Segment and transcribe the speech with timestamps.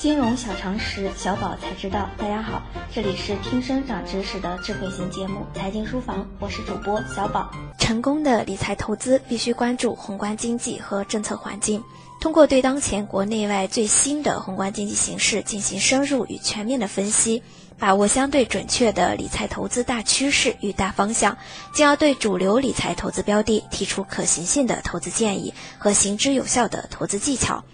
[0.00, 2.08] 金融小常识，小宝才知道。
[2.16, 2.62] 大家好，
[2.94, 7.50] 这里是听声长知识的智慧型节目《财经书房》，我是主播小宝。
[7.80, 11.82] 成功的理财投资必须关注宏观经济和政策环境，
[12.20, 17.42] 通过对当前国内外最新的宏观经济形势进行深入与全面的分析，
[17.76, 21.36] 把握相对准确的理财投资大趋势与大方向，
[21.72, 27.64] 进而对主流理财投资标的提出可行性的投资建议和行之有效的投资技巧。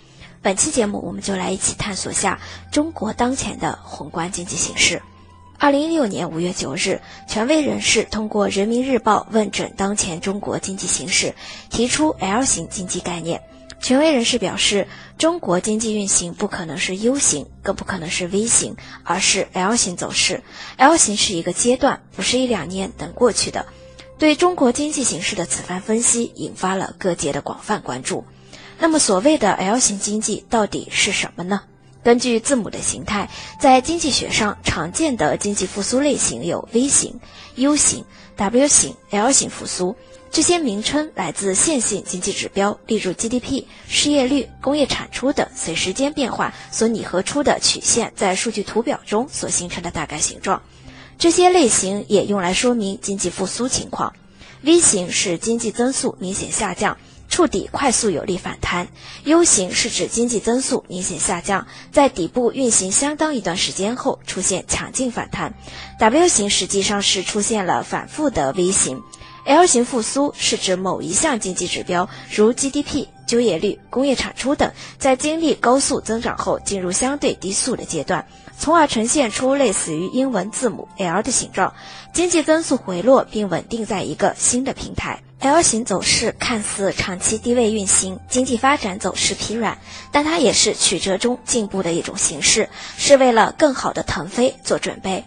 [0.44, 2.38] 本期节目，我们就来一起探索下
[2.70, 5.00] 中国当前的宏观经济形势。
[5.58, 11.34] 二零一六年五月九日，权威人士通过《人民日报》问诊当前中国经济形势，
[11.70, 13.40] 提出 L 型经济概念。
[13.80, 14.86] 权威人士表示，
[15.16, 20.42] 中国经济运行不可能是 U 型，更不可能是 V 型，而是 L 型走势。
[20.76, 23.64] L 型是一个阶段，不是一两年能过去的。
[24.18, 28.26] 对中国经济形势的此番分析，引发了各界的广泛关注。
[28.78, 31.62] 那么，所谓的 L 型经济到底是什么呢？
[32.02, 37.18] 根据字母的形态，在经济学上常见的经济复苏类型有 V 型、
[37.54, 38.04] U 型、
[38.36, 39.96] W 型、L 型复苏。
[40.30, 50.60] 这些名称来自线性经济指标，例如 GDP、失业率、工业产出等随时间变化所拟合出的曲线在数据图表中所形成的大概形状。
[51.16, 54.12] 这些类型也用来说明经济复苏情况。
[54.62, 56.98] V 型是经济增速明显下降。
[57.28, 58.86] 触底快速有力反弹
[59.24, 65.54] ，U 型是指经济增速明显下降，在底部运行相当一段时间后出现强劲反弹
[65.98, 69.02] ，W 型实际上是出现了反复的 V 型
[69.46, 78.26] ，L 型复苏是指某一项经济指标，如 GDP、就业率、工业产出等，在经历高速增长后进入相对低速的阶段，
[78.58, 81.74] 从而呈现出类似于英文字母 L 的形状，
[82.12, 85.22] 经济增速回落并稳定在一个新的平台。
[85.40, 89.76] L 型走势看似长期低位运行，经济发展走势疲软，
[90.10, 95.24] 但它也是曲折中进步的一种形式，是为了更好的腾飞做准备。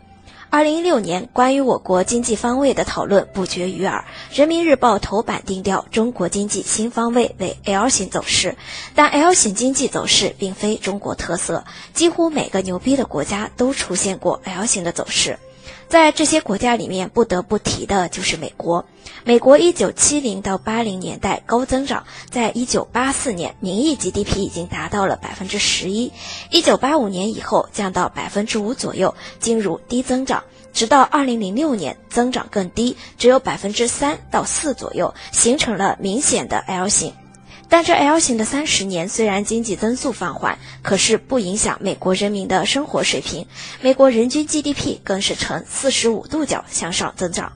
[0.50, 4.06] 二零一六年，关于我国经济方位的讨论不绝于耳，
[4.40, 8.56] 《人民日报》头版定调中国经济新方位为 L 型走势，
[8.96, 15.38] 但 L 型经济走势并非中国特色，几乎每个牛逼的国家都出现过 L 型的走势。
[15.88, 18.86] 在这些国家里面，不得不提的就是美国。
[19.24, 26.12] 美国一九七零到八零年代高增长，在一九八四年，名义 GDP 已经达到了百分之十一；
[26.52, 30.44] 一九八五年以后降到百分之五左右，进入低增长，
[30.74, 37.14] 直到二零零六年增长更低，只有百分之三到四左右，形成了明显的 L 型。
[37.70, 43.46] 但这 L 型的三十年虽然经济增速放缓，可是不影响美国人民的生活水平。
[43.82, 47.52] 美国人均 GDP 更是呈四十五度角向上增长。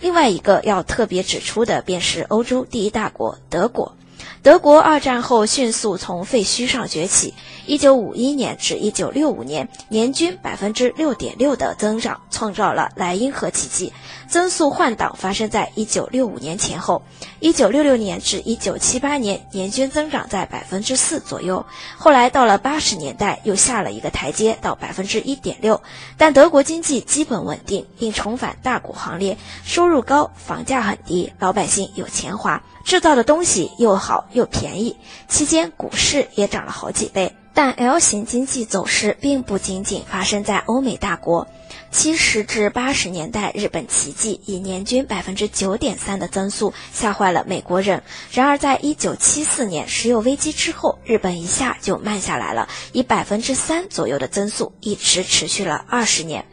[0.00, 3.96] 另外一个要特别指出的，便是欧洲第一大国德国。
[4.46, 7.34] 德国二战后迅速从废墟上崛起，
[7.66, 13.92] 一九五一年至一九六五年年均百分之六点六的增长，创造了莱茵河奇迹。
[14.28, 17.02] 增速换挡发生在一九六五年前后，
[17.40, 21.66] 一九六六年至一九七八年年均增长在百分之四左右。
[21.96, 25.82] 后来到了八十年代又下了一个台阶到百分之一点六，
[26.16, 32.62] 但德国经济基本稳定，并重返大国行列，收入高，房价很低，老百姓有钱花。
[32.84, 34.94] 制造的东西又好又便宜，
[35.28, 37.34] 期间股市也涨了好几倍。
[37.54, 41.48] 但 L 型经济走势并不仅仅发生在欧美大国，
[41.90, 48.02] 七十至八十年代日本奇迹以年均百分之九点三的增速吓坏了美国人。
[48.30, 56.44] 然而，在一九七四年石油危机之后，日本一下就慢下来了，以百分之三左右的增速一直持续了二十年。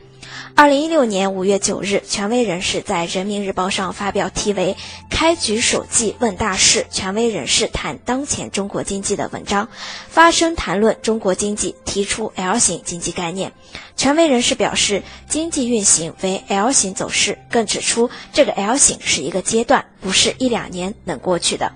[0.56, 4.78] 二零一六年五月九日，权威人士在《人民日报》上发表题为
[5.10, 9.68] “开局首季问大事，权威人士谈当前中国经济”的文章，
[10.08, 13.52] 发声谈论中国经济，提出 L 型经济概念。
[13.96, 21.74] 权威人士表示，经济运行为 L 型走势，更指出这个 L 型是一个阶段，不是一两年能过去的。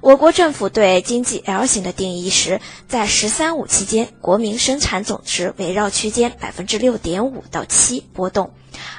[0.00, 8.54] 我国政府对经济 L 型的定义是，在“十三五”期间，国民生产总值围绕区间百分之六点五到七波动。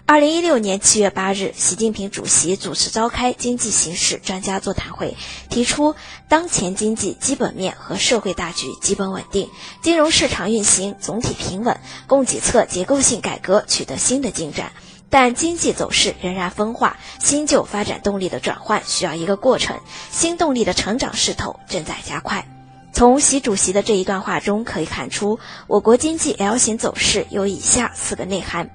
[0.05, 5.17] 二零一六年七月八日，习近平主席主持召开经济形势专家座谈会，
[5.49, 5.95] 提出
[6.29, 9.49] 当前经济基本面和社会大局基本稳定，
[9.81, 14.71] 金融市场运行总体平稳，供给侧结构性改革取得新的进展。
[15.11, 19.77] 但经济走势仍然分化，新旧发展动力的转换需要一个过程，
[20.09, 22.47] 新动力的成长势头正在加快。
[22.93, 25.37] 从习主席的这一段话中可以看出，
[25.67, 28.69] 我国经济 L 型走势有以下四个内涵：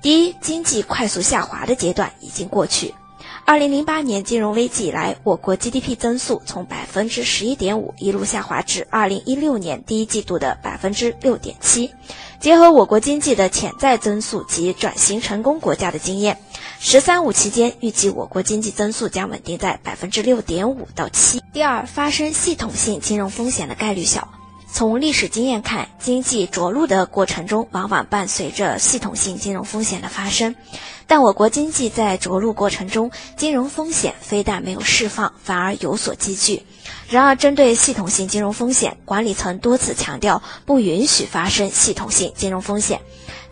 [0.00, 2.94] 第一，经济快速下滑的阶段已经过去。
[3.44, 11.92] 二零零八年金融危机以来，我国 GDP 增速从百分之十一点五一路下滑至二零一六年第一季度的百分之六点七。
[12.40, 16.38] 结合我国经济的潜在增速及转型成功国家的经验
[16.80, 21.42] ，“十三五”期间预计我国经济增速将稳定在百分之六点五到七。
[21.52, 24.39] 第二，发生系统性金融风险的概率小。
[24.72, 30.54] 从历史经验看，经济着陆的过程中，往往伴随着系统性金融风险的发生。
[31.06, 36.62] 但我国经济在着陆过程中，金融风险非但没有释放，反而有所积聚。
[37.08, 43.00] 然而，针对系统性金融风险，管理层多次强调不允许发生系统性金融风险。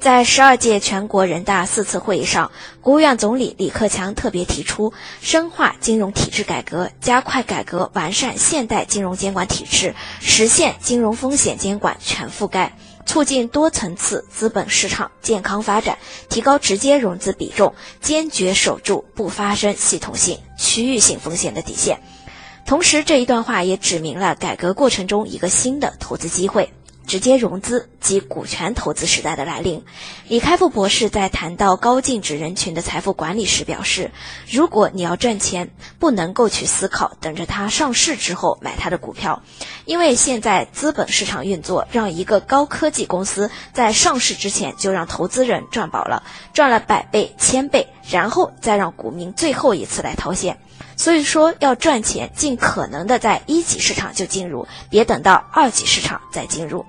[0.00, 15.98] 在十二届全国人大四次会议上，国务院总理李克强特别提出，深化金融体制改革，加快改革完善现代金融监管体制，实现金融风险监管全覆盖，促进多层次资本市场健康发展，
[16.28, 22.00] 提高直接融资比重，坚决守住不发生系统性、区域性风险的底线。
[22.64, 26.72] 同时，这一段话也指明了改革过程中一个新的投资机会。
[27.08, 29.82] 直接融资及股权投资时代的来临，
[30.28, 34.10] 李开复博士在谈到高净值人群的财富管理时表示
[34.52, 39.42] ：“如果你要赚钱，不能够去思考等着它上市之后买它的股票，
[39.86, 46.22] 因为现在资本市场运作，让一个高科技公司在上市之前就让投资人赚饱了，
[46.52, 50.58] 赚了百倍、千倍，然后再让股民最后一次来套现。
[50.94, 56.84] 所以说，要赚钱，尽可能的在一级市场就进入，别等到二级市场再进入。”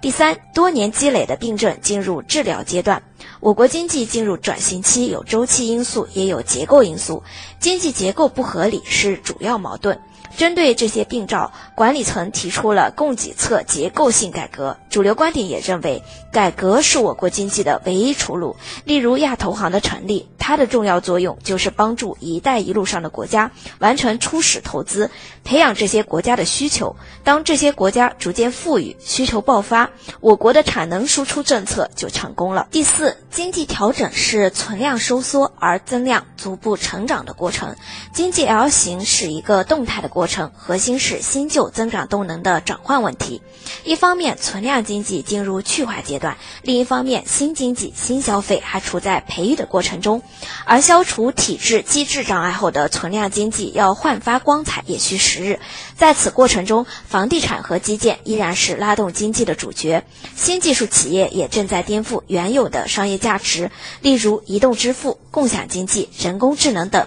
[0.00, 3.02] 第三，多年积累的病症进入治疗阶段。
[3.40, 7.22] 我国经济进入转型期，有周期因素，也有结构因素。
[7.60, 10.00] 经济结构不合理是主要矛盾。
[10.36, 14.76] 针对这些病灶，管理层提出了供给侧结构性改革。
[14.90, 16.02] 主流观点也认为，
[16.32, 18.56] 改革是我国经济的唯一出路。
[18.84, 25.10] 例如亚投行的成立，它的重要作用就是帮助“一带一路”上的国家完成初始投资，
[25.44, 26.96] 培养这些国家的需求。
[27.24, 29.90] 当这些国家逐渐富裕，需求爆发，
[30.20, 32.68] 我国的产能输出政策就成功了。
[32.70, 37.76] 第四，经济调整是存量收缩而增量逐步成长的过程。
[38.12, 40.17] 经济 L 型是一个动态的过程。
[40.18, 43.40] 过程核心是新旧增长动能的转换问题，
[43.84, 50.20] 一方面存量经济进入去化阶段，另一方面新经济新消费还处在培育的过程中，
[50.64, 55.60] 而消除体制机制障碍后的存量经济要焕发光彩也需时日。
[55.96, 60.02] 在此过程中，房地产和基建依然是拉动经济的主角，
[60.34, 63.70] 新技术企业也正在颠覆原有的商业价值，
[64.02, 67.06] 例如移动支付、共享经济、人工智能等。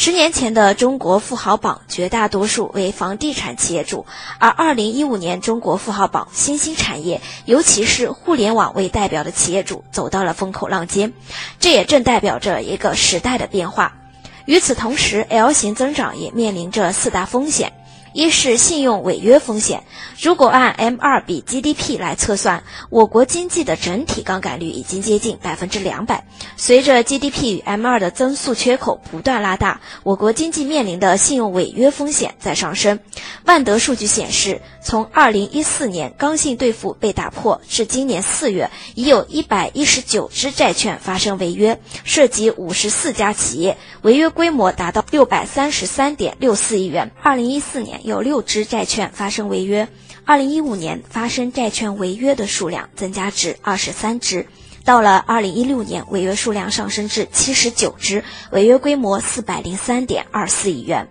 [0.00, 4.06] 十年前的中国富豪榜绝大多数为房地产企业主，
[4.38, 11.12] 而二零一五年中国富豪榜新兴产业，尤其是互联网为代表的企业主走到了风口浪尖，
[11.58, 13.96] 这也正代表着一个时代的变化。
[14.44, 17.72] 与此同时，L 型增长也面临着四大风险。
[18.14, 19.84] 一是信用违约风险，
[20.20, 26.24] 如果按 M2 比 GDP 来测算，我国经济的整体杠杆率已经接近百分之两百。
[26.56, 32.98] 随着 GDP 与 M2 的增速缺口不断拉大，我国经济面临的信用违约风险在上升。
[33.44, 47.12] 万德数据显示，从2014年刚性兑付被打破至今年四月，已有一百一十九只债券发生违约，涉及五十四家企业，违约规模达到六百三十三点六四亿元。
[47.22, 47.97] 2014年。
[48.04, 49.88] 有六只债券发生违约，
[50.24, 54.46] 二零一五年发生债券违约的数量增加至二十三只，
[54.84, 61.08] 到了二零一六年，违约数量上升至七十九只，违约规模四百零三点二四亿元。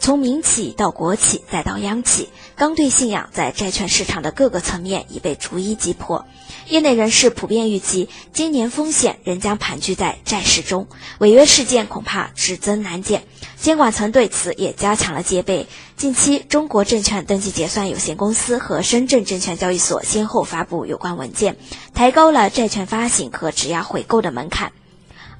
[0.00, 6.24] 从民企到国企再到央企，刚兑信仰在债券市场的各个层面已被逐一击破。
[6.68, 10.88] 业内人士普遍预计，今年风险仍将盘踞在债市中，
[11.18, 13.24] 违约事件恐怕只增难减。
[13.60, 15.66] 监管层对此也加强了戒备。
[15.98, 21.56] 近期，中国证券登记结算有限公司和深圳证券交易所先后发布有关文件，
[21.92, 24.72] 抬高了债券发行和质押回购的门槛。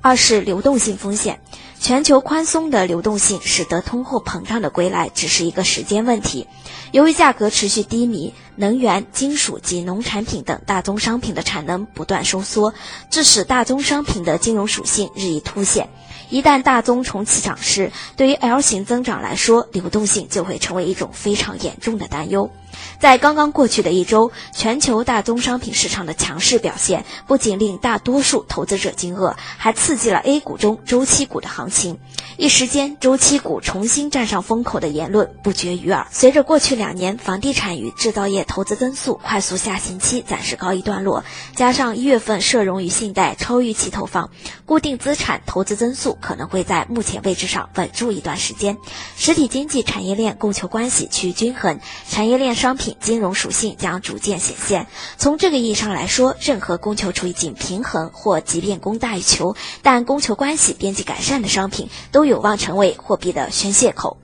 [0.03, 1.41] 二是流动性风险，
[1.81, 6.47] 全球宽松的流动性使得通货膨胀的归来只是一个时间问题。
[6.93, 12.75] 由于价格持续低迷，能源、金属及农产品等大宗商品的产能不断收缩，
[13.09, 15.89] 致使大宗商品的金融属性日益凸显。
[16.29, 22.51] 一旦大宗重启涨势，对于 L 型增长来说，流动性就会成为一种非常严重的担忧。
[23.01, 31.99] 在刚刚过去的一周，全球大宗商品市场的强势表现，不仅令大多数投资者惊愕，还刺激了 A 股中周期股的行情。
[32.37, 36.07] 一时间，周期股重新站上风口的言论不绝于耳。
[36.11, 41.25] 随着过去两年房地产与制造业投资增速快速下行期暂时告一段落，
[41.57, 44.31] 加上一月份社融与信贷超预期投放，
[44.67, 48.77] 固定资产投资增速可能会在目前位置上稳住一段时间。
[49.17, 54.87] 实体经济产业链供求关系趋于均衡，产业链商品金融属性将逐渐显现。
[55.19, 61.89] 从这个意义上来说，任何供求处于紧平衡或即便供大于求，但供求关系边际改善的商品。
[62.13, 64.17] 都有望成为货币的宣泄口。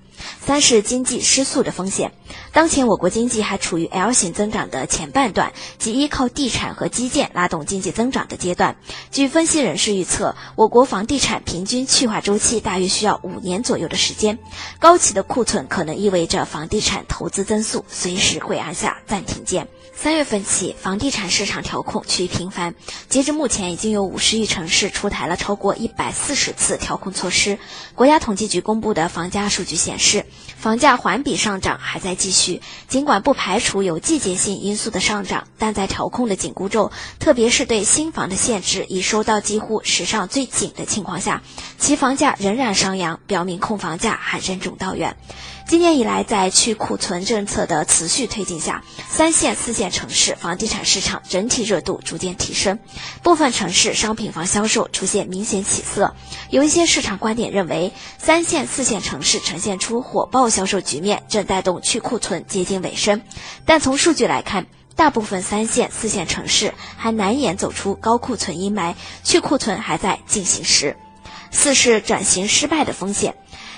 [0.44, 2.12] 三是经济失速的风险。
[2.52, 8.76] 当前我国经济还处于 L 型增长的前半段，即依靠地产和基建拉动经济增长的阶段。
[9.10, 14.38] 据分析人士预测，我国房地产平均去化周期大约需要五年左右的时间。
[14.78, 19.68] 高企的库存可能意味着房地产投资增速随时会按下暂停键。
[19.94, 22.74] 三月份起，房地产市场调控趋于频繁。
[23.08, 27.58] 截至目前，已经有五十余城市出台了超过一百四十次调控措施。
[27.94, 30.15] 国家统计局公布的房价数据显示，
[30.56, 32.62] 房价环比上涨还在继续。
[32.88, 41.42] 尽管不排除有季节性因素的上涨，但在调控的紧箍咒，特别是对新房的限制已收到几乎史上最紧的情况下，
[41.78, 45.16] 其房价仍然上扬，表明控房价还任重道远。
[45.68, 52.78] 今年以来，在去库存政策的持续推进下，三线、四线城市房地产市场整体热度逐渐提升，
[53.24, 56.14] 部分城市商品房销售出现明显起色。
[56.50, 63.22] 有一些市场观点认为，三线、四线城市呈现出火爆销售局面，正带动去库存接近尾声。
[63.64, 68.94] 但从数据来看，大部分三线、四线城市还难掩走出高库存阴霾，
[69.24, 70.96] 去库存还在进行时。
[71.50, 73.34] 四是转型失败的风险。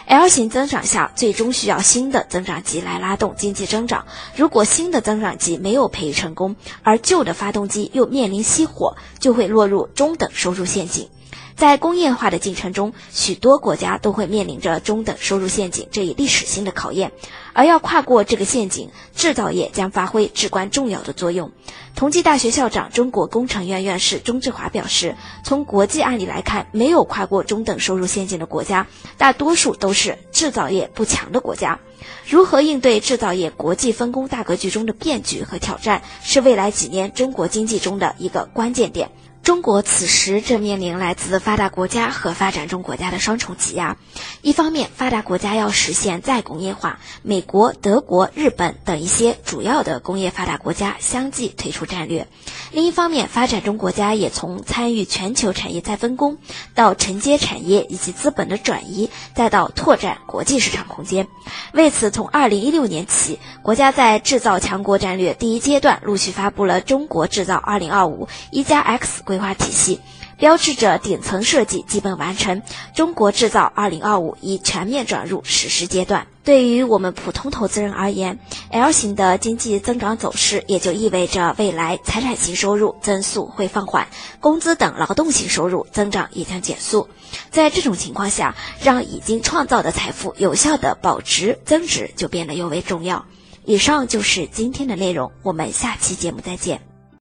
[0.06, 4.06] L 型增长下，最终需要新的增长极来拉动经济增长。
[4.34, 11.10] 如果新的增长极没有培育成功，而旧的发动机又面临熄火，就会落入中等收入陷阱。
[11.58, 17.10] 在工业化的进程中，许多国家都会面临着中等收入陷阱这一历史性的考验，
[17.52, 21.50] 而要跨过这个陷阱，制造业将发挥至关重要的作用。
[21.96, 28.86] 同济大学校长、中国工程院院士钟志华表示，从国际案例来看，没有跨过中等收入陷阱的国家，
[29.16, 31.80] 大多数都是制造业不强的国家。
[32.28, 39.10] 如何应对制造业国际分工大格局中的变局和挑战，是未来几年中国经济中的一个关键点。
[39.42, 43.97] 中国此时正面临来自发达国家和发展中国家的双重挤压。
[44.42, 52.26] 一方面，发达国家要实现再工业化，美国、德国、日本等一些主要的工业发达国家相继推出战略；
[52.73, 56.37] 另一方面，发展中国家也从参与全球产业再分工，
[56.75, 61.26] 到承接产业以及资本的转移，再到拓展国际市场空间。
[61.73, 69.38] 为此，从二零一六年起，国家在制造强国战略第一阶段陆续发布了《中国制造二零二五一加 X》规。
[69.38, 70.00] 划体系
[70.37, 76.26] 标志着顶层设计基本完成，中国制造二零二五已全面转入实施阶段。
[76.42, 84.08] 对于我们普通投资人而言，L 型的经济增长走势也就意味着未来财产型收入增速会放缓，
[84.40, 87.08] 工资等劳动性收入增长也将减速。
[87.50, 93.25] 在这种情况下，让已经创造的财富有效的保值增值就变得尤为重要。
[93.64, 96.88] 以上就是今天的内容，我们下期节目再见。